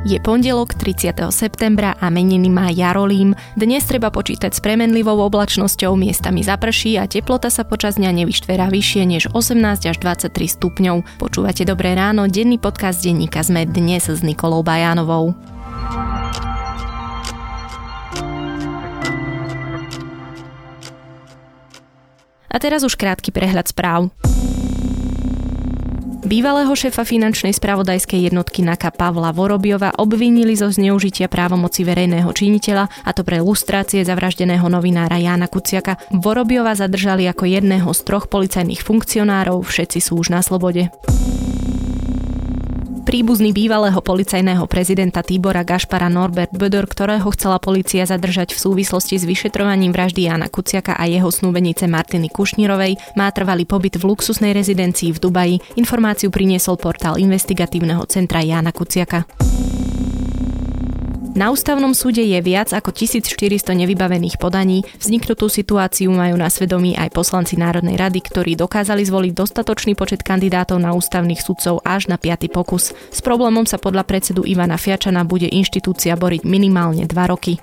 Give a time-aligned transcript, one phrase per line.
[0.00, 1.12] Je pondelok 30.
[1.28, 3.36] septembra a meniny má Jarolím.
[3.52, 9.02] Dnes treba počítať s premenlivou oblačnosťou, miestami zaprší a teplota sa počas dňa nevyštverá vyššie
[9.04, 9.60] než 18
[9.92, 11.20] až 23 stupňov.
[11.20, 15.36] Počúvate Dobré ráno, denný podcast denníka sme dnes s Nikolou Bajánovou.
[22.48, 24.08] A teraz už krátky prehľad správ.
[26.20, 33.10] Bývalého šéfa finančnej spravodajskej jednotky NAKA Pavla Vorobiova obvinili zo zneužitia právomoci verejného činiteľa a
[33.16, 35.96] to pre lustrácie zavraždeného novinára Jána Kuciaka.
[36.12, 40.92] Vorobiova zadržali ako jedného z troch policajných funkcionárov, všetci sú už na slobode.
[43.00, 49.24] Príbuzný bývalého policajného prezidenta Tíbora Gašpara Norbert Böder, ktorého chcela policia zadržať v súvislosti s
[49.24, 55.16] vyšetrovaním vraždy Jana Kuciaka a jeho snúbenice Martiny Kušnírovej, má trvalý pobyt v luxusnej rezidencii
[55.16, 55.56] v Dubaji.
[55.80, 59.24] Informáciu priniesol portál investigatívneho centra Jana Kuciaka.
[61.30, 64.82] Na ústavnom súde je viac ako 1400 nevybavených podaní.
[64.98, 70.82] Vzniknutú situáciu majú na svedomí aj poslanci Národnej rady, ktorí dokázali zvoliť dostatočný počet kandidátov
[70.82, 72.50] na ústavných sudcov až na 5.
[72.50, 72.90] pokus.
[73.14, 77.62] S problémom sa podľa predsedu Ivana Fiačana bude inštitúcia boriť minimálne 2 roky.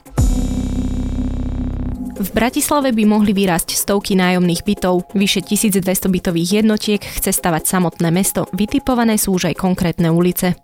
[2.18, 5.14] V Bratislave by mohli vyrásť stovky nájomných bytov.
[5.14, 8.50] Vyše 1200 bytových jednotiek chce stavať samotné mesto.
[8.58, 10.58] Vytipované sú už aj konkrétne ulice.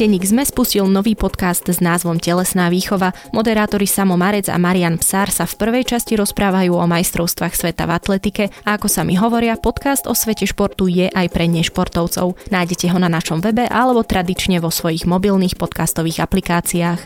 [0.00, 3.12] Denník sme spustil nový podcast s názvom Telesná výchova.
[3.36, 8.00] Moderátori Samo Marec a Marian Psár sa v prvej časti rozprávajú o majstrovstvách sveta v
[8.00, 12.32] atletike a ako sa mi hovoria, podcast o svete športu je aj pre nešportovcov.
[12.48, 17.00] Nájdete ho na našom webe alebo tradične vo svojich mobilných podcastových aplikáciách.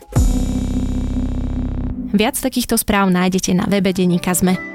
[2.15, 4.74] Viac takýchto správ nájdete na webe Denníka Sme.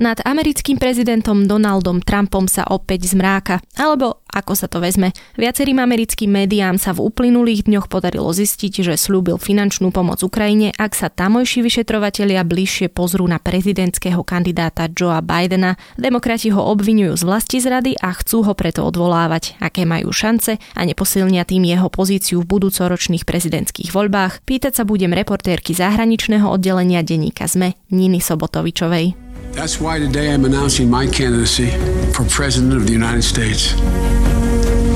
[0.00, 3.60] Nad americkým prezidentom Donaldom Trumpom sa opäť zmráka.
[3.76, 5.12] Alebo ako sa to vezme?
[5.36, 10.96] Viacerým americkým médiám sa v uplynulých dňoch podarilo zistiť, že slúbil finančnú pomoc Ukrajine, ak
[10.96, 15.76] sa tamojší vyšetrovatelia bližšie pozrú na prezidentského kandidáta Joea Bidena.
[16.00, 19.60] Demokrati ho obvinujú z vlasti zrady a chcú ho preto odvolávať.
[19.60, 24.40] Aké majú šance a neposilnia tým jeho pozíciu v budúcoročných prezidentských voľbách?
[24.48, 29.31] Pýtať sa budem reportérky zahraničného oddelenia denníka ZME Niny Sobotovičovej.
[29.52, 31.68] That's why today I'm announcing my candidacy
[32.16, 33.76] for President of the United States.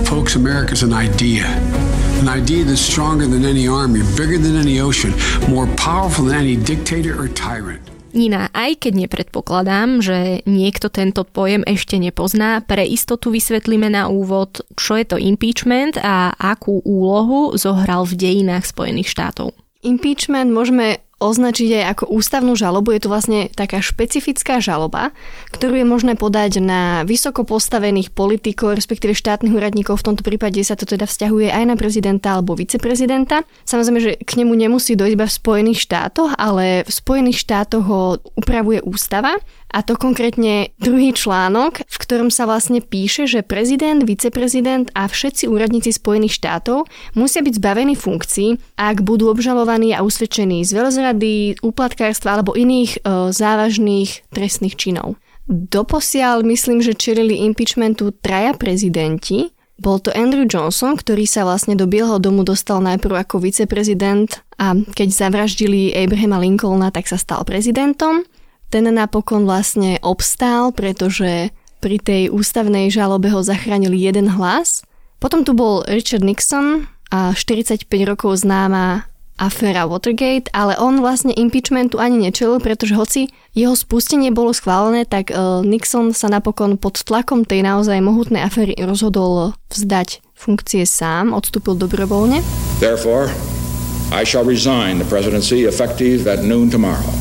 [0.09, 1.44] Folks, America's an idea.
[2.25, 5.12] An idea that's stronger than any army, bigger than any ocean,
[5.53, 7.84] more powerful than any dictator or tyrant.
[8.16, 14.65] Nina, aj keď nepredpokladám, že niekto tento pojem ešte nepozná, pre istotu vysvetlíme na úvod,
[14.72, 19.53] čo je to impeachment a akú úlohu zohral v dejinách Spojených štátov.
[19.84, 22.93] Impeachment môžeme označiť aj ako ústavnú žalobu.
[22.93, 25.16] Je to vlastne taká špecifická žaloba,
[25.49, 30.04] ktorú je možné podať na vysoko postavených politikov, respektíve štátnych úradníkov.
[30.04, 33.49] V tomto prípade sa to teda vzťahuje aj na prezidenta alebo viceprezidenta.
[33.65, 38.00] Samozrejme, že k nemu nemusí dojsť iba v Spojených štátoch, ale v Spojených štátoch ho
[38.37, 39.41] upravuje ústava
[39.72, 45.50] a to konkrétne druhý článok, v ktorom sa vlastne píše, že prezident, viceprezident a všetci
[45.50, 46.87] úradníci Spojených štátov
[47.19, 53.31] musia byť zbavení funkcií, ak budú obžalovaní a usvedčení z veľzrady, úplatkárstva alebo iných e,
[53.34, 55.19] závažných trestných činov.
[55.47, 59.54] Doposiaľ myslím, že čelili impeachmentu traja prezidenti.
[59.77, 64.72] Bol to Andrew Johnson, ktorý sa vlastne do Bieleho domu dostal najprv ako viceprezident a
[64.72, 68.25] keď zavraždili Abrahama Lincolna, tak sa stal prezidentom.
[68.71, 74.82] Ten napokon vlastne obstál, pretože pri tej ústavnej žalobe ho zachránili jeden hlas.
[75.22, 79.06] Potom tu bol Richard Nixon a 45 rokov známa
[79.37, 85.28] aféra Watergate, ale on vlastne impeachmentu ani nečelil, pretože hoci jeho spustenie bolo schválené, tak
[85.28, 91.77] e, Nixon sa napokon pod tlakom tej naozaj mohutnej aféry rozhodol vzdať funkcie sám, odstúpil
[91.77, 92.41] dobrovoľne.
[92.81, 93.28] Therefore,
[94.09, 97.12] I shall resign the presidency effective at noon tomorrow.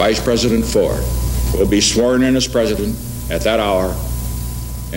[0.00, 1.04] Vice President Ford
[1.52, 2.96] will be sworn in as president
[3.28, 3.92] at that hour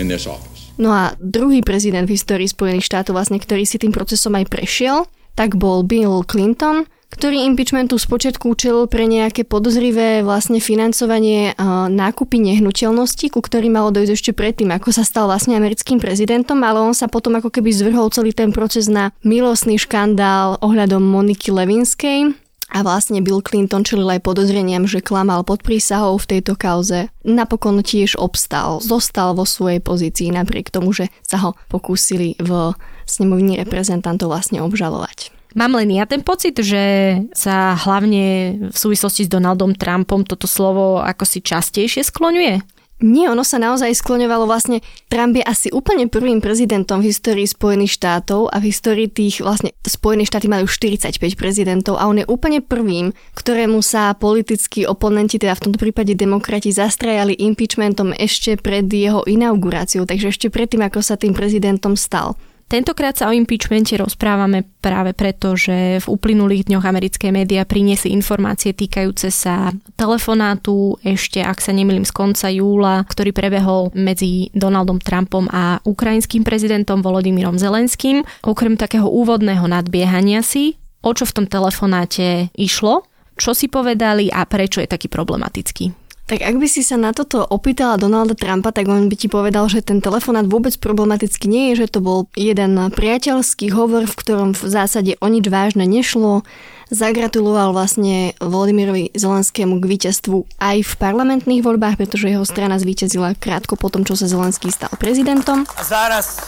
[0.00, 0.72] in this office.
[0.80, 5.04] No a druhý prezident v histórii Spojených štátov, vlastne, ktorý si tým procesom aj prešiel,
[5.36, 11.52] tak bol Bill Clinton, ktorý impeachmentu spočiatku učil pre nejaké podozrivé vlastne financovanie
[11.92, 16.80] nákupy nehnuteľnosti, ku ktorým malo dojsť ešte predtým, ako sa stal vlastne americkým prezidentom, ale
[16.80, 22.36] on sa potom ako keby zvrhol celý ten proces na milostný škandál ohľadom Moniky Levinskej,
[22.66, 27.08] a vlastne Bill Clinton čelil aj podozreniam, že klamal pod prísahou v tejto kauze.
[27.22, 32.74] Napokon tiež obstal, zostal vo svojej pozícii napriek tomu, že sa ho pokúsili v
[33.06, 35.30] snemovni reprezentantov vlastne obžalovať.
[35.56, 38.24] Mám len ja ten pocit, že sa hlavne
[38.68, 42.75] v súvislosti s Donaldom Trumpom toto slovo ako si častejšie skloňuje?
[42.96, 44.80] Nie, ono sa naozaj skloňovalo vlastne.
[45.12, 49.76] Trump je asi úplne prvým prezidentom v histórii Spojených štátov a v histórii tých vlastne
[49.84, 55.60] Spojené štáty majú 45 prezidentov a on je úplne prvým, ktorému sa politickí oponenti, teda
[55.60, 61.20] v tomto prípade demokrati, zastrajali impeachmentom ešte pred jeho inauguráciou, takže ešte predtým, ako sa
[61.20, 62.32] tým prezidentom stal.
[62.66, 68.74] Tentokrát sa o impeachmente rozprávame práve preto, že v uplynulých dňoch americké médiá priniesli informácie
[68.74, 75.46] týkajúce sa telefonátu ešte, ak sa nemýlim, z konca júla, ktorý prebehol medzi Donaldom Trumpom
[75.46, 78.26] a ukrajinským prezidentom Volodymyrom Zelenským.
[78.42, 80.74] Okrem takého úvodného nadbiehania si,
[81.06, 83.06] o čo v tom telefonáte išlo,
[83.38, 86.05] čo si povedali a prečo je taký problematický.
[86.31, 89.67] Tak ak by si sa na toto opýtala Donalda Trumpa, tak on by ti povedal,
[89.67, 94.55] že ten telefonát vôbec problematický nie je, že to bol jeden priateľský hovor, v ktorom
[94.55, 96.47] v zásade o nič vážne nešlo.
[96.87, 103.75] Zagratuloval vlastne Volodymyrovi Zelenskému k víťazstvu aj v parlamentných voľbách, pretože jeho strana zvíťazila krátko
[103.75, 105.67] po tom, čo sa Zelenský stal prezidentom.
[105.75, 106.39] A zaraz,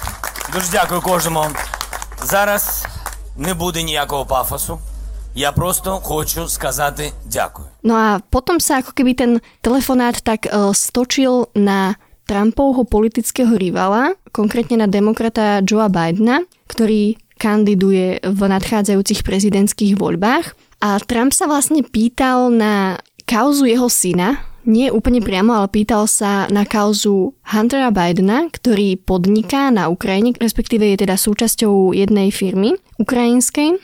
[0.56, 1.44] дуже дякую кожному.
[2.24, 2.88] Зараз
[3.36, 4.80] не буде ніякого пафосу.
[5.36, 7.68] Ja prosto хочу сказати дякую.
[7.84, 9.32] No a potom sa ako keby ten
[9.66, 11.98] telefonát tak uh, stočil na
[12.30, 20.56] Trumpovho politického rivala, konkrétne na demokrata Joea Bidena, ktorý kandiduje v nadchádzajúcich prezidentských voľbách.
[20.80, 26.48] A Trump sa vlastne pýtal na kauzu jeho syna, nie úplne priamo, ale pýtal sa
[26.48, 33.82] na kauzu Huntera Bidena, ktorý podniká na Ukrajine, respektíve je teda súčasťou jednej firmy ukrajinskej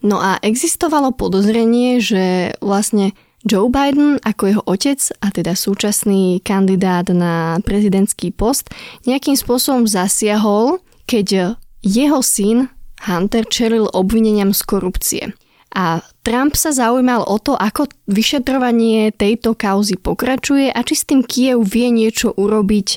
[0.00, 3.12] No a existovalo podozrenie, že vlastne
[3.44, 8.68] Joe Biden ako jeho otec a teda súčasný kandidát na prezidentský post
[9.08, 12.68] nejakým spôsobom zasiahol, keď jeho syn
[13.00, 15.24] Hunter čelil obvineniam z korupcie.
[15.72, 21.22] A Trump sa zaujímal o to, ako vyšetrovanie tejto kauzy pokračuje a či s tým
[21.24, 22.88] Kiev vie niečo urobiť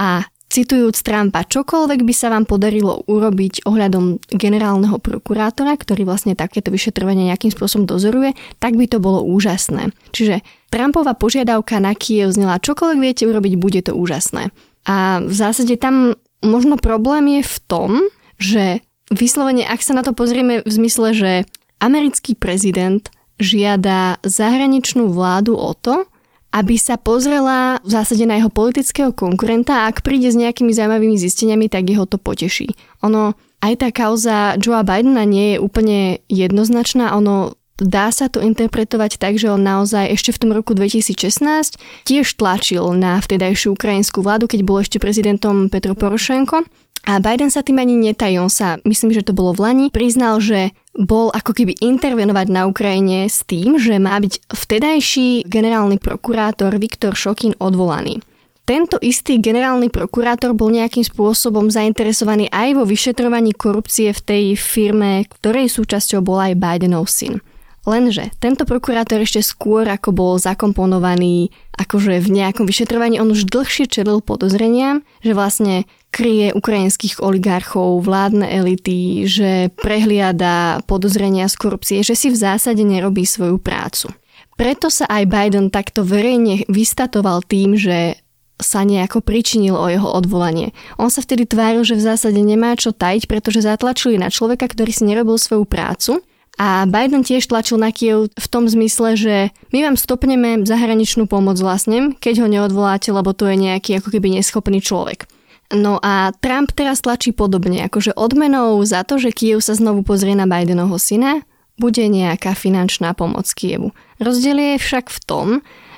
[0.00, 6.68] a Citujúc Trumpa, čokoľvek by sa vám podarilo urobiť ohľadom generálneho prokurátora, ktorý vlastne takéto
[6.68, 9.96] vyšetrovanie nejakým spôsobom dozoruje, tak by to bolo úžasné.
[10.12, 14.52] Čiže Trumpova požiadavka na Kiev znela, čokoľvek viete urobiť, bude to úžasné.
[14.84, 17.90] A v zásade tam možno problém je v tom,
[18.36, 21.32] že vyslovene, ak sa na to pozrieme v zmysle, že
[21.80, 23.08] americký prezident
[23.40, 26.04] žiada zahraničnú vládu o to,
[26.52, 31.16] aby sa pozrela v zásade na jeho politického konkurenta a ak príde s nejakými zaujímavými
[31.16, 32.76] zisteniami, tak jeho to poteší.
[33.00, 33.32] Ono,
[33.64, 39.36] aj tá kauza Joea Bidena nie je úplne jednoznačná, ono dá sa to interpretovať tak,
[39.36, 44.60] že on naozaj ešte v tom roku 2016 tiež tlačil na vtedajšiu ukrajinskú vládu, keď
[44.62, 46.64] bol ešte prezidentom Petro Porošenko
[47.02, 50.38] a Biden sa tým ani netají, on sa, myslím, že to bolo v Lani, priznal,
[50.38, 56.78] že bol ako keby intervenovať na Ukrajine s tým, že má byť vtedajší generálny prokurátor
[56.78, 58.22] Viktor Šokin odvolaný.
[58.62, 65.26] Tento istý generálny prokurátor bol nejakým spôsobom zainteresovaný aj vo vyšetrovaní korupcie v tej firme,
[65.26, 67.42] ktorej súčasťou bol aj Bidenov syn.
[67.82, 73.90] Lenže tento prokurátor ešte skôr ako bol zakomponovaný akože v nejakom vyšetrovaní, on už dlhšie
[73.90, 82.14] čelil podozreniam, že vlastne kryje ukrajinských oligarchov, vládne elity, že prehliada podozrenia z korupcie, že
[82.14, 84.14] si v zásade nerobí svoju prácu.
[84.54, 88.20] Preto sa aj Biden takto verejne vystatoval tým, že
[88.62, 90.70] sa nejako pričinil o jeho odvolanie.
[91.02, 94.94] On sa vtedy tváril, že v zásade nemá čo tajiť, pretože zatlačili na človeka, ktorý
[94.94, 96.22] si nerobil svoju prácu
[96.60, 99.36] a Biden tiež tlačil na Kiev v tom zmysle, že
[99.72, 104.36] my vám stopneme zahraničnú pomoc vlastne, keď ho neodvoláte, lebo to je nejaký ako keby
[104.36, 105.24] neschopný človek.
[105.72, 110.36] No a Trump teraz tlačí podobne, akože odmenou za to, že Kiev sa znovu pozrie
[110.36, 111.40] na Bidenovho syna,
[111.80, 113.96] bude nejaká finančná pomoc Kievu.
[114.20, 115.46] Rozdiel je však v tom,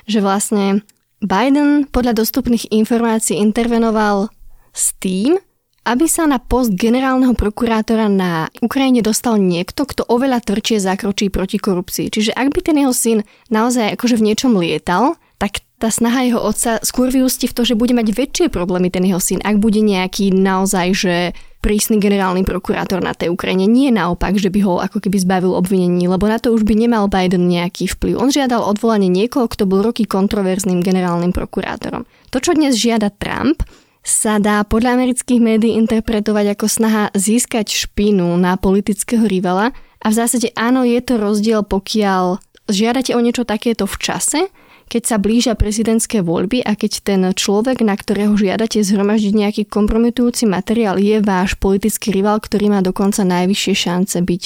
[0.07, 0.87] že vlastne
[1.19, 4.31] Biden podľa dostupných informácií intervenoval
[4.71, 5.35] s tým,
[5.85, 11.61] aby sa na post generálneho prokurátora na Ukrajine dostal niekto, kto oveľa tvrdšie zakročí proti
[11.61, 12.09] korupcii.
[12.09, 13.21] Čiže ak by ten jeho syn
[13.53, 17.77] naozaj akože v niečom lietal, tak tá snaha jeho otca skôr vyústi v to, že
[17.77, 21.15] bude mať väčšie problémy ten jeho syn, ak bude nejaký naozaj, že
[21.59, 23.65] prísny generálny prokurátor na tej Ukrajine.
[23.65, 27.09] Nie naopak, že by ho ako keby zbavil obvinení, lebo na to už by nemal
[27.09, 28.21] Biden nejaký vplyv.
[28.21, 32.05] On žiadal odvolanie niekoho, kto bol roky kontroverzným generálnym prokurátorom.
[32.29, 33.65] To, čo dnes žiada Trump,
[34.05, 40.17] sa dá podľa amerických médií interpretovať ako snaha získať špinu na politického rivala a v
[40.21, 42.37] zásade áno, je to rozdiel, pokiaľ
[42.69, 44.41] žiadate o niečo takéto v čase,
[44.85, 50.45] keď sa blížia prezidentské voľby a keď ten človek, na ktorého žiadate zhromaždiť nejaký kompromitujúci
[50.45, 54.43] materiál, je váš politický rival, ktorý má dokonca najvyššie šance byť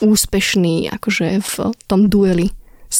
[0.00, 1.54] úspešný akože v
[1.84, 2.48] tom dueli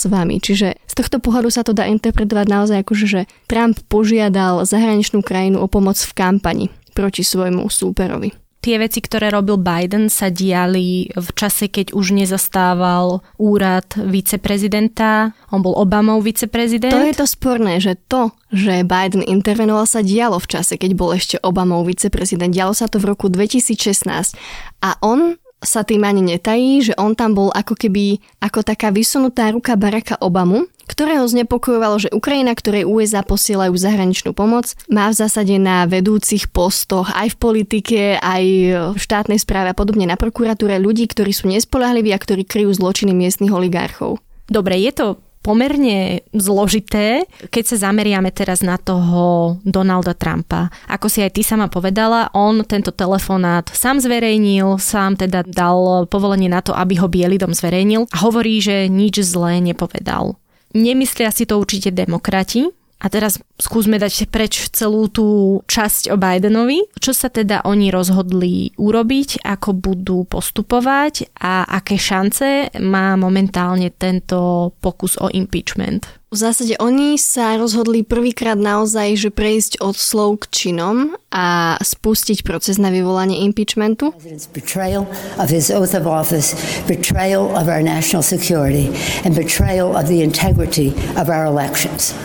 [0.03, 0.43] s vami.
[0.43, 5.63] Čiže z tohto pohľadu sa to dá interpretovať naozaj akože, že Trump požiadal zahraničnú krajinu
[5.63, 11.29] o pomoc v kampani proti svojmu súperovi tie veci, ktoré robil Biden, sa diali v
[11.35, 15.35] čase, keď už nezastával úrad viceprezidenta.
[15.51, 16.95] On bol Obamov viceprezident.
[16.95, 21.11] To je to sporné, že to, že Biden intervenoval, sa dialo v čase, keď bol
[21.11, 22.55] ešte Obamov viceprezident.
[22.55, 24.39] Dialo sa to v roku 2016.
[24.87, 29.55] A on sa tým ani netají, že on tam bol ako keby ako taká vysunutá
[29.55, 35.57] ruka Baracka Obamu, ktorého znepokojovalo, že Ukrajina, ktorej USA posielajú zahraničnú pomoc, má v zásade
[35.57, 38.45] na vedúcich postoch aj v politike, aj
[38.93, 43.15] v štátnej správe a podobne na prokuratúre ľudí, ktorí sú nespolahliví a ktorí kryjú zločiny
[43.15, 44.21] miestnych oligarchov.
[44.51, 45.07] Dobre, je to
[45.43, 50.71] pomerne zložité, keď sa zameriame teraz na toho Donalda Trumpa.
[50.87, 56.49] Ako si aj ty sama povedala, on tento telefonát sám zverejnil, sám teda dal povolenie
[56.49, 60.39] na to, aby ho Bielý dom zverejnil a hovorí, že nič zlé nepovedal.
[60.73, 62.65] Nemyslia si to určite demokrati,
[63.03, 66.87] a teraz skúsme dať preč celú tú časť o Bidenovi.
[67.03, 74.71] Čo sa teda oni rozhodli urobiť, ako budú postupovať a aké šance má momentálne tento
[74.79, 76.07] pokus o impeachment?
[76.33, 82.41] V zásade oni sa rozhodli prvýkrát naozaj, že prejsť od slov k činom a spustiť
[82.41, 84.17] proces na vyvolanie impeachmentu.
[84.57, 85.05] Betrayal
[85.37, 86.57] of his oath of office,
[86.89, 88.89] betrayal of our national security
[89.29, 92.17] and betrayal of the integrity of our elections.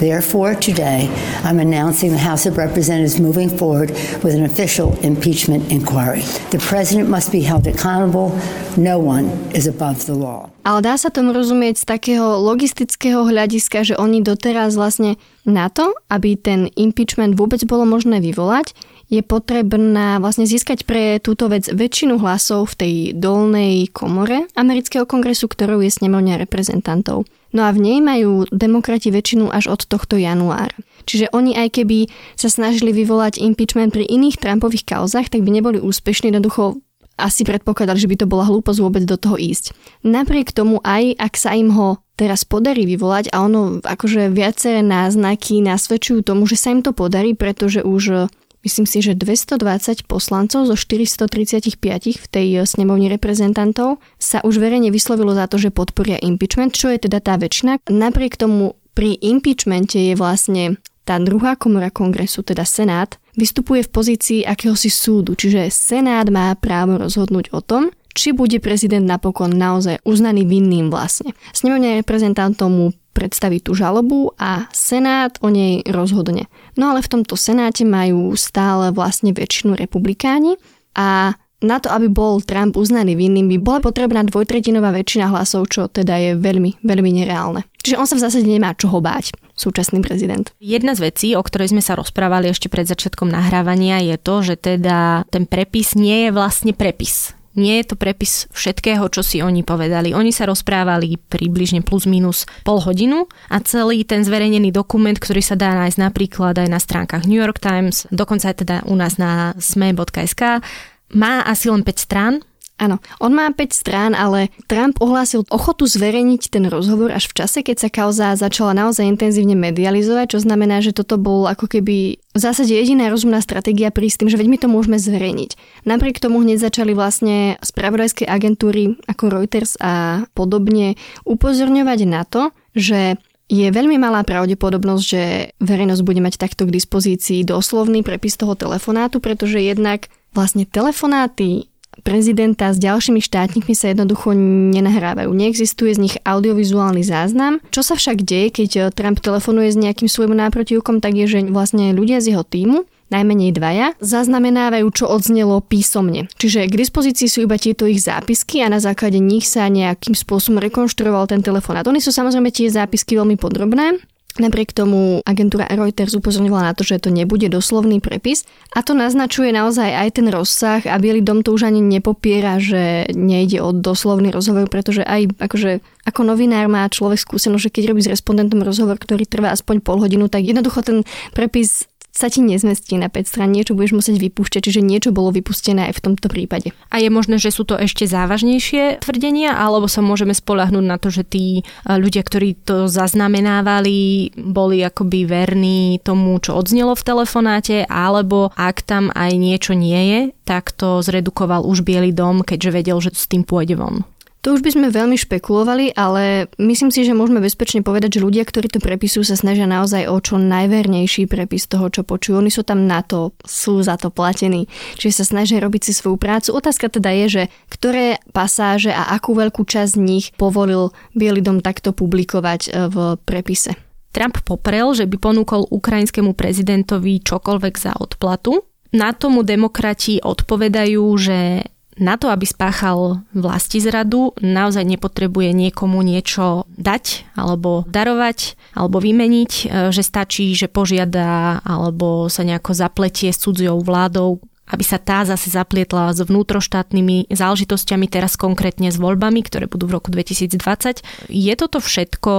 [0.00, 1.12] Therefore, today,
[1.44, 3.92] I'm announcing the House of Representatives moving forward
[4.24, 6.24] with an official impeachment inquiry.
[6.56, 8.32] The president must be held accountable.
[8.80, 10.48] No one is above the law.
[10.64, 15.92] Ale dá sa tomu rozumieť z takého logistického hľadiska, že oni doteraz vlastne na to,
[16.08, 18.72] aby ten impeachment vôbec bolo možné vyvolať,
[19.10, 25.50] je potrebná vlastne získať pre túto vec väčšinu hlasov v tej dolnej komore amerického kongresu,
[25.50, 27.26] ktorou je snemovňa reprezentantov.
[27.50, 30.78] No a v nej majú demokrati väčšinu až od tohto januára.
[31.10, 32.06] Čiže oni aj keby
[32.38, 36.78] sa snažili vyvolať impeachment pri iných Trumpových kauzach, tak by neboli úspešní, jednoducho
[37.18, 39.76] asi predpokladali, že by to bola hlúposť vôbec do toho ísť.
[40.06, 45.60] Napriek tomu aj ak sa im ho teraz podarí vyvolať a ono akože viaceré náznaky
[45.64, 48.30] nasvedčujú tomu, že sa im to podarí, pretože už
[48.64, 51.76] myslím si, že 220 poslancov zo 435
[52.20, 56.92] v tej eh, snemovni reprezentantov sa už verejne vyslovilo za to, že podporia impeachment, čo
[56.92, 57.84] je teda tá väčšina.
[57.88, 60.76] Napriek tomu pri impeachmente je vlastne
[61.08, 67.00] tá druhá komora kongresu, teda Senát, vystupuje v pozícii akéhosi súdu, čiže Senát má právo
[67.00, 71.34] rozhodnúť o tom, či bude prezident napokon naozaj uznaný vinným vlastne.
[71.54, 76.46] Snemovňa reprezentantov mu predstaví tú žalobu a Senát o nej rozhodne.
[76.78, 80.58] No ale v tomto Senáte majú stále vlastne väčšinu republikáni
[80.94, 85.92] a na to, aby bol Trump uznaný vinným, by bola potrebná dvojtretinová väčšina hlasov, čo
[85.92, 87.68] teda je veľmi, veľmi nereálne.
[87.84, 90.48] Čiže on sa v zásade nemá čoho báť, súčasný prezident.
[90.56, 94.56] Jedna z vecí, o ktorej sme sa rozprávali ešte pred začiatkom nahrávania, je to, že
[94.56, 99.60] teda ten prepis nie je vlastne prepis nie je to prepis všetkého, čo si oni
[99.60, 100.16] povedali.
[100.16, 105.60] Oni sa rozprávali približne plus minus pol hodinu a celý ten zverejnený dokument, ktorý sa
[105.60, 109.52] dá nájsť napríklad aj na stránkach New York Times, dokonca aj teda u nás na
[109.60, 110.64] sme.sk,
[111.12, 112.40] má asi len 5 strán,
[112.80, 117.60] Áno, on má 5 strán, ale Trump ohlásil ochotu zverejniť ten rozhovor až v čase,
[117.60, 122.38] keď sa kauza začala naozaj intenzívne medializovať, čo znamená, že toto bol ako keby v
[122.40, 125.84] zásade jediná rozumná stratégia prísť tým, že veď my to môžeme zverejniť.
[125.84, 130.96] Napriek tomu hneď začali vlastne spravodajské agentúry ako Reuters a podobne
[131.28, 133.20] upozorňovať na to, že
[133.50, 135.22] je veľmi malá pravdepodobnosť, že
[135.58, 141.69] verejnosť bude mať takto k dispozícii doslovný prepis toho telefonátu, pretože jednak vlastne telefonáty
[142.02, 144.34] prezidenta s ďalšími štátnikmi sa jednoducho
[144.74, 145.30] nenahrávajú.
[145.30, 147.60] Neexistuje z nich audiovizuálny záznam.
[147.70, 151.38] Čo sa však deje, keď eh, Trump telefonuje s nejakým svojim náprotivkom, tak je, že
[151.48, 156.30] vlastne ľudia z jeho týmu najmenej dvaja, zaznamenávajú, čo odznelo písomne.
[156.38, 160.62] Čiže k dispozícii sú iba tieto ich zápisky a na základe nich sa nejakým spôsobom
[160.62, 161.84] rekonštruoval ten telefonát.
[161.90, 163.98] Oni sú samozrejme tie zápisky veľmi podrobné,
[164.38, 169.50] Napriek tomu agentúra Reuters upozorňovala na to, že to nebude doslovný prepis a to naznačuje
[169.50, 174.30] naozaj aj ten rozsah a Bielý dom to už ani nepopiera, že nejde o doslovný
[174.30, 178.96] rozhovor, pretože aj akože ako novinár má človek skúsenosť, že keď robí s respondentom rozhovor,
[179.02, 181.02] ktorý trvá aspoň pol hodinu, tak jednoducho ten
[181.34, 185.90] prepis sa ti nezmestí na 5 strán, niečo budeš musieť vypúšťať, čiže niečo bolo vypustené
[185.90, 186.74] aj v tomto prípade.
[186.90, 191.08] A je možné, že sú to ešte závažnejšie tvrdenia, alebo sa môžeme spolahnúť na to,
[191.14, 197.76] že tí e, ľudia, ktorí to zaznamenávali, boli akoby verní tomu, čo odznelo v telefonáte,
[197.86, 202.98] alebo ak tam aj niečo nie je, tak to zredukoval už Bielý dom, keďže vedel,
[202.98, 204.02] že s tým pôjde von.
[204.40, 208.48] To už by sme veľmi špekulovali, ale myslím si, že môžeme bezpečne povedať, že ľudia,
[208.48, 212.40] ktorí to prepisujú, sa snažia naozaj o čo najvernejší prepis toho, čo počujú.
[212.40, 214.64] Oni sú tam na to, sú za to platení.
[214.96, 216.56] Čiže sa snažia robiť si svoju prácu.
[216.56, 221.60] Otázka teda je, že ktoré pasáže a akú veľkú časť z nich povolil Bielý dom
[221.60, 223.76] takto publikovať e, v prepise.
[224.16, 228.64] Trump poprel, že by ponúkol ukrajinskému prezidentovi čokoľvek za odplatu.
[228.96, 231.68] Na tomu demokrati odpovedajú, že
[231.98, 239.52] na to, aby spáchal vlasti zradu, naozaj nepotrebuje niekomu niečo dať alebo darovať alebo vymeniť,
[239.52, 244.38] e, že stačí, že požiada alebo sa nejako zapletie s cudziou vládou,
[244.70, 249.98] aby sa tá zase zaplietla s vnútroštátnymi záležitosťami, teraz konkrétne s voľbami, ktoré budú v
[249.98, 251.02] roku 2020.
[251.28, 252.32] Je toto všetko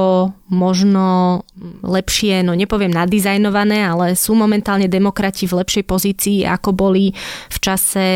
[0.52, 1.44] možno
[1.84, 7.12] lepšie, no nepoviem nadizajnované, ale sú momentálne demokrati v lepšej pozícii, ako boli
[7.52, 8.08] v čase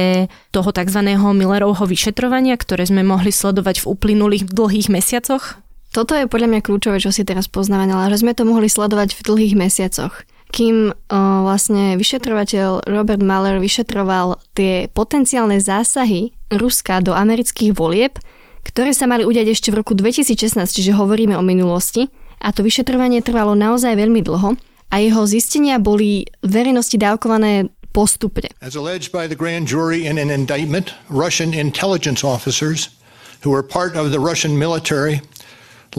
[0.52, 1.00] toho tzv.
[1.16, 5.60] Millerovho vyšetrovania, ktoré sme mohli sledovať v uplynulých dlhých mesiacoch?
[5.96, 9.22] Toto je podľa mňa kľúčové, čo si teraz poznamenala, že sme to mohli sledovať v
[9.24, 10.96] dlhých mesiacoch kým
[11.44, 18.16] vlastne vyšetrovateľ Robert Mueller vyšetroval tie potenciálne zásahy Ruska do amerických volieb,
[18.64, 22.08] ktoré sa mali udiať ešte v roku 2016, čiže hovoríme o minulosti.
[22.40, 24.56] A to vyšetrovanie trvalo naozaj veľmi dlho
[24.92, 28.48] a jeho zistenia boli verejnosti dávkované postupne.
[28.64, 32.96] As alleged by the grand jury in an indictment, Russian intelligence officers
[33.44, 35.20] who were part of the Russian military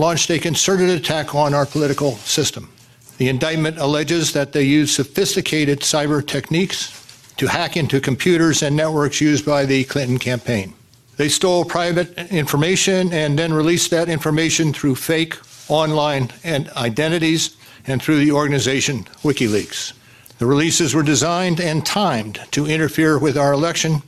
[0.00, 2.72] launched a concerted attack on our political system.
[3.18, 6.92] The indictment alleges that they used sophisticated cyber techniques
[7.38, 10.74] to hack into computers and networks used by the Clinton campaign.
[11.16, 15.34] They stole private information and then released that information through fake
[15.68, 17.56] online and identities
[17.86, 19.92] and through the organization WikiLeaks.
[20.38, 24.02] The releases were designed and timed to interfere with our election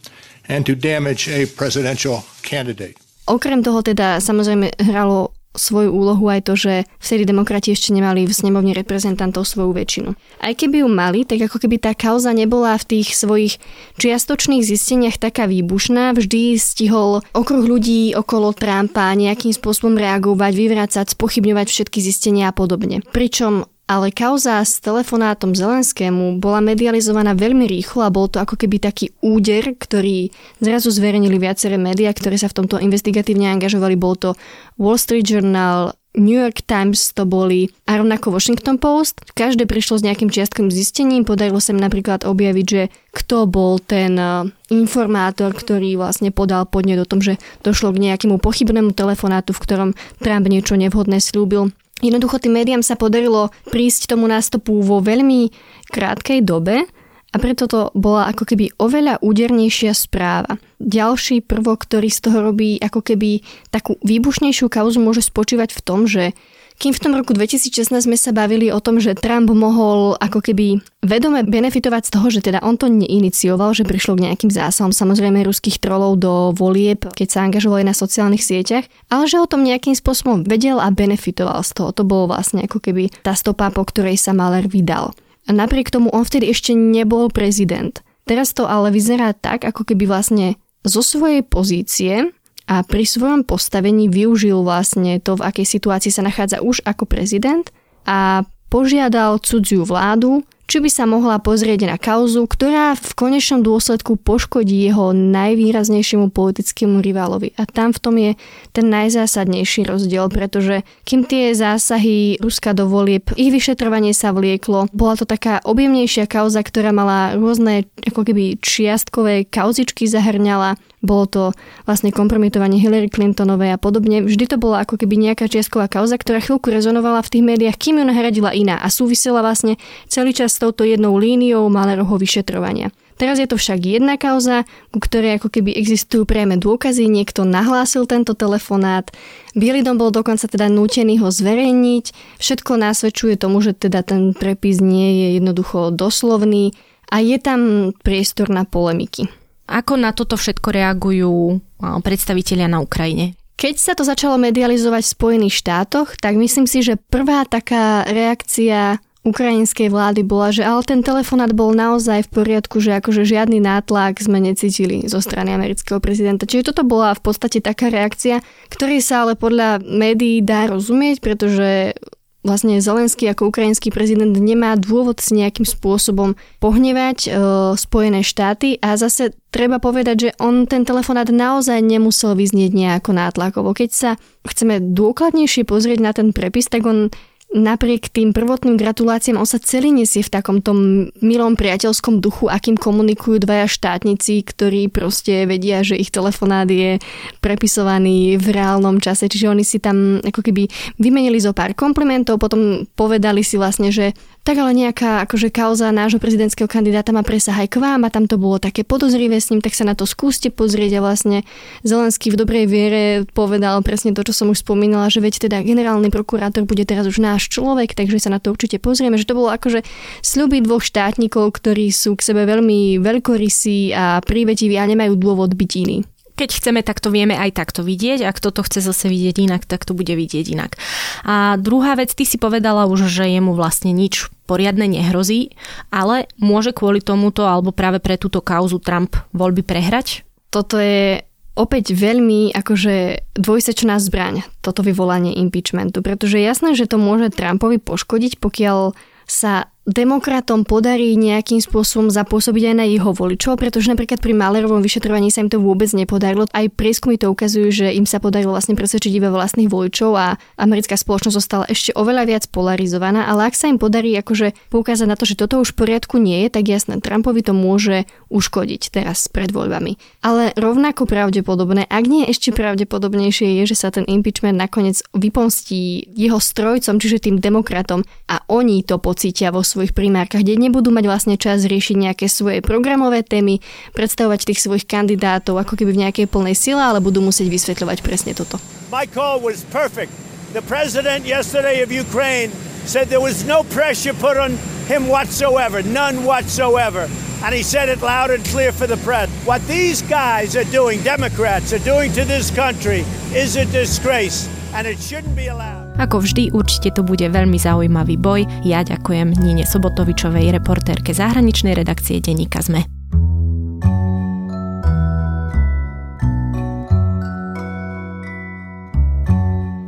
[0.48, 2.96] and to damage a presidential candidate.
[3.28, 6.72] Okrem toho teda samozrejme hralo svoju úlohu aj to, že
[7.02, 10.10] vtedy demokrati ešte nemali v snemovne reprezentantov svoju väčšinu.
[10.38, 13.58] Aj keby ju mali, tak ako keby tá kauza nebola v tých svojich
[13.98, 21.66] čiastočných zisteniach taká výbušná, vždy stihol okruh ľudí okolo Trumpa nejakým spôsobom reagovať, vyvrácať, spochybňovať
[21.68, 23.02] všetky zistenia a podobne.
[23.10, 28.76] Pričom ale kauza s telefonátom Zelenskému bola medializovaná veľmi rýchlo a bol to ako keby
[28.76, 30.28] taký úder, ktorý
[30.60, 33.96] zrazu zverejnili viaceré médiá, ktoré sa v tomto investigatívne angažovali.
[33.96, 34.36] Bol to
[34.76, 39.24] Wall Street Journal, New York Times to boli a rovnako Washington Post.
[39.32, 42.82] Každé prišlo s nejakým čiastkovým zistením, podarilo sa im napríklad objaviť, že
[43.14, 48.36] kto bol ten e, informátor, ktorý vlastne podal podnet o tom, že došlo k nejakému
[48.36, 54.30] pochybnému telefonátu, v ktorom Trump niečo nevhodné slúbil Jednoducho tým médiám sa podarilo prísť tomu
[54.30, 55.50] nástupu vo veľmi
[55.90, 56.86] krátkej dobe
[57.28, 60.56] a preto to bola ako keby oveľa údernejšia správa.
[60.80, 66.06] Ďalší prvok, ktorý z toho robí ako keby takú výbušnejšiu kauzu môže spočívať v tom,
[66.08, 66.32] že
[66.78, 70.78] kým v tom roku 2016 sme sa bavili o tom, že Trump mohol ako keby
[71.02, 75.42] vedome benefitovať z toho, že teda on to neinicioval, že prišlo k nejakým zásahom samozrejme
[75.42, 79.66] ruských trolov do volieb, keď sa angažoval aj na sociálnych sieťach, ale že o tom
[79.66, 81.90] nejakým spôsobom vedel a benefitoval z toho.
[81.90, 85.10] To bolo vlastne ako keby tá stopa, po ktorej sa Mahler vydal.
[85.44, 87.98] A napriek tomu on vtedy ešte nebol prezident.
[88.22, 92.30] Teraz to ale vyzerá tak, ako keby vlastne zo svojej pozície
[92.68, 97.72] a pri svojom postavení využil vlastne to, v akej situácii sa nachádza už ako prezident
[98.04, 104.20] a požiadal cudziu vládu, či by sa mohla pozrieť na kauzu, ktorá v konečnom dôsledku
[104.20, 107.56] poškodí jeho najvýraznejšiemu politickému rivalovi.
[107.56, 108.36] A tam v tom je
[108.76, 115.16] ten najzásadnejší rozdiel, pretože kým tie zásahy Ruska do volieb, ich vyšetrovanie sa vlieklo, bola
[115.16, 121.42] to taká objemnejšia kauza, ktorá mala rôzne ako keby čiastkové kauzičky zahrňala bolo to
[121.86, 124.22] vlastne kompromitovanie Hillary Clintonovej a podobne.
[124.26, 128.02] Vždy to bola ako keby nejaká čiastková kauza, ktorá chvíľku rezonovala v tých médiách, kým
[128.02, 129.78] ju nahradila iná a súvisela vlastne
[130.10, 132.90] celý čas s touto jednou líniou Malerovho vyšetrovania.
[133.18, 134.62] Teraz je to však jedna kauza,
[134.94, 139.10] ku ktorej ako keby existujú priame dôkazy, niekto nahlásil tento telefonát,
[139.58, 144.78] Bielý dom bol dokonca teda nútený ho zverejniť, všetko násvedčuje tomu, že teda ten prepis
[144.78, 146.78] nie je jednoducho doslovný
[147.10, 149.26] a je tam priestor na polemiky.
[149.68, 151.60] Ako na toto všetko reagujú
[152.00, 153.36] predstavitelia na Ukrajine?
[153.58, 159.02] Keď sa to začalo medializovať v Spojených štátoch, tak myslím si, že prvá taká reakcia
[159.26, 164.22] ukrajinskej vlády bola, že ale ten telefonát bol naozaj v poriadku, že akože žiadny nátlak
[164.22, 166.48] sme necítili zo strany amerického prezidenta.
[166.48, 168.40] Čiže toto bola v podstate taká reakcia,
[168.72, 171.98] ktorej sa ale podľa médií dá rozumieť, pretože
[172.46, 177.28] vlastne Zelenský ako ukrajinský prezident nemá dôvod s nejakým spôsobom pohnevať e,
[177.74, 183.74] Spojené štáty a zase treba povedať, že on ten telefonát naozaj nemusel vyznieť nejako nátlakovo.
[183.74, 184.10] Keď sa
[184.46, 187.10] chceme dôkladnejšie pozrieť na ten prepis, tak on
[187.48, 190.76] napriek tým prvotným gratuláciám on sa celý nesie v takomto
[191.24, 197.00] milom priateľskom duchu, akým komunikujú dvaja štátnici, ktorí proste vedia, že ich telefonát je
[197.40, 199.32] prepisovaný v reálnom čase.
[199.32, 200.68] Čiže oni si tam ako keby
[201.00, 204.12] vymenili zo pár komplimentov, potom povedali si vlastne, že
[204.48, 208.56] tak ale nejaká akože kauza nášho prezidentského kandidáta má k vám a tam to bolo
[208.56, 211.44] také podozrivé s ním, tak sa na to skúste pozrieť a vlastne
[211.84, 216.08] Zelenský v dobrej viere povedal presne to, čo som už spomínala, že veď teda generálny
[216.08, 219.52] prokurátor bude teraz už náš človek, takže sa na to určite pozrieme, že to bolo
[219.52, 219.84] akože
[220.24, 225.70] sľuby dvoch štátnikov, ktorí sú k sebe veľmi veľkorysí a prívetiví a nemajú dôvod byť
[225.76, 228.22] iní keď chceme, tak to vieme aj takto vidieť.
[228.22, 230.78] Ak toto chce zase vidieť inak, tak to bude vidieť inak.
[231.26, 235.58] A druhá vec, ty si povedala už, že jemu vlastne nič poriadne nehrozí,
[235.90, 240.22] ale môže kvôli tomuto alebo práve pre túto kauzu Trump voľby prehrať?
[240.48, 241.20] Toto je
[241.58, 248.38] opäť veľmi akože dvojsečná zbraň, toto vyvolanie impeachmentu, pretože jasné, že to môže Trumpovi poškodiť,
[248.38, 248.94] pokiaľ
[249.28, 255.32] sa demokratom podarí nejakým spôsobom zapôsobiť aj na jeho voličov, pretože napríklad pri Malerovom vyšetrovaní
[255.32, 256.44] sa im to vôbec nepodarilo.
[256.52, 261.00] Aj prieskumy to ukazujú, že im sa podarilo vlastne presvedčiť iba vlastných voličov a americká
[261.00, 265.24] spoločnosť zostala ešte oveľa viac polarizovaná, ale ak sa im podarí akože poukázať na to,
[265.24, 269.48] že toto už v poriadku nie je, tak jasné, Trumpovi to môže uškodiť teraz pred
[269.48, 269.96] voľbami.
[270.20, 276.36] Ale rovnako pravdepodobné, ak nie ešte pravdepodobnejšie je, že sa ten impeachment nakoniec vypomstí jeho
[276.36, 281.06] strojcom, čiže tým demokratom a oni to pocítia vo svojom svojich primárkach, kde nebudú mať
[281.06, 283.62] vlastne čas riešiť nejaké svoje programové témy,
[283.94, 288.34] predstavovať tých svojich kandidátov ako keby v nejakej plnej sile, ale budú musieť vysvetľovať presne
[288.34, 288.58] toto.
[288.90, 290.10] My call was perfect.
[290.50, 292.50] The president yesterday of Ukraine
[292.82, 294.58] said there was no pressure put on
[294.90, 297.06] him whatsoever, none whatsoever.
[297.44, 299.30] And he said it loud and clear for the press.
[299.46, 304.50] What these guys are doing, Democrats are doing to this country, is a disgrace.
[304.74, 305.87] And it shouldn't be allowed.
[305.98, 308.46] Ako vždy, určite to bude veľmi zaujímavý boj.
[308.62, 312.97] Ja ďakujem Nine Sobotovičovej, reportérke zahraničnej redakcie Deníka ZME.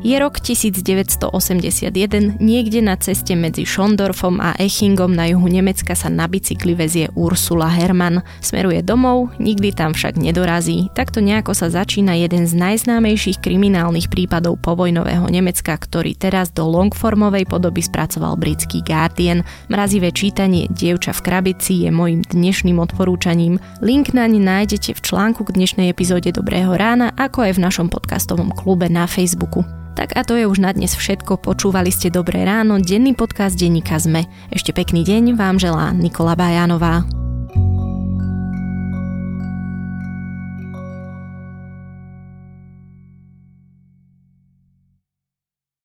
[0.00, 6.24] Je rok 1981, niekde na ceste medzi Schondorfom a Echingom na juhu Nemecka sa na
[6.24, 8.24] bicykli vezie Ursula Hermann.
[8.40, 10.88] Smeruje domov, nikdy tam však nedorazí.
[10.96, 17.44] Takto nejako sa začína jeden z najznámejších kriminálnych prípadov povojnového Nemecka, ktorý teraz do longformovej
[17.44, 19.44] podoby spracoval britský Guardian.
[19.68, 23.60] Mrazivé čítanie Dievča v krabici je môjim dnešným odporúčaním.
[23.84, 28.48] Link naň nájdete v článku k dnešnej epizóde Dobrého rána, ako aj v našom podcastovom
[28.56, 29.60] klube na Facebooku.
[29.98, 31.42] Tak a to je už na dnes všetko.
[31.42, 34.26] Počúvali ste Dobré ráno, denný podcast denníka ZME.
[34.54, 37.02] Ešte pekný deň vám želá Nikola Bajanová.